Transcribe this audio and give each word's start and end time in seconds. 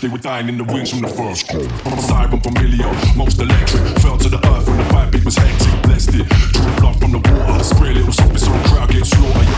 They 0.00 0.06
were 0.06 0.18
dying 0.18 0.48
in 0.48 0.56
the 0.56 0.62
wings 0.62 0.90
from 0.90 1.00
the 1.00 1.08
first 1.08 1.48
call. 1.48 1.68
Siren 1.98 2.40
familiar, 2.40 2.86
most 3.16 3.40
electric. 3.40 3.82
Fell 3.98 4.16
to 4.16 4.28
the 4.28 4.38
earth 4.46 4.68
when 4.68 4.76
the 4.76 4.84
vibe 4.94 5.24
was 5.24 5.34
hectic. 5.34 5.82
Blessed 5.82 6.14
it, 6.14 6.28
drew 6.28 6.72
blood 6.78 7.00
from 7.00 7.10
the 7.10 7.18
water. 7.18 7.64
Spray 7.64 7.90
a 7.90 7.94
little 7.94 8.12
something 8.12 8.38
so 8.38 8.52
the 8.52 8.68
crowd 8.68 8.90
get 8.90 9.04
slaughter. 9.04 9.57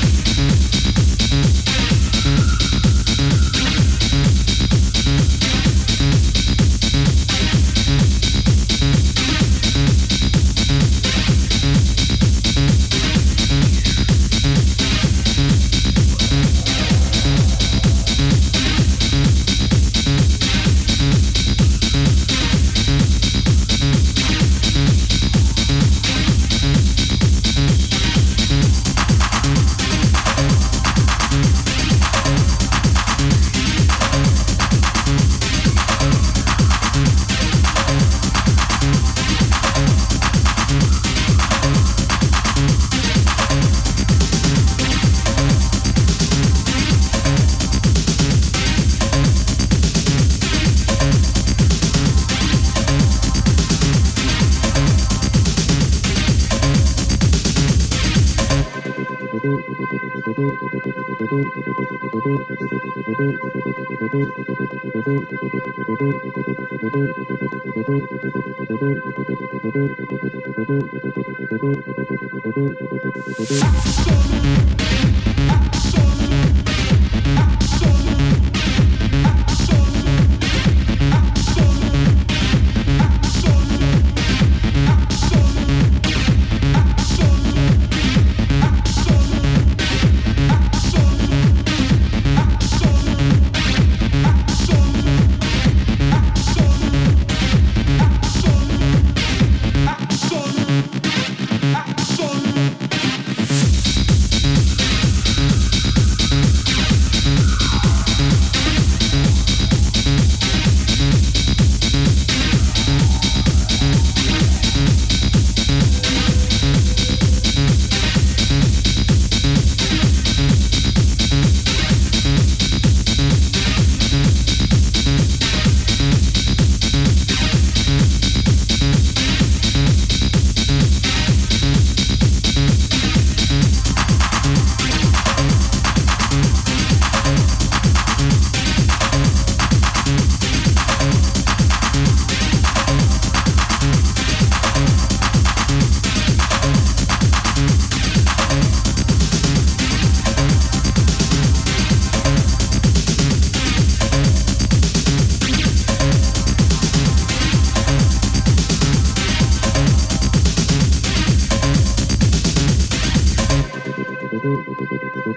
Action! 68.03 68.41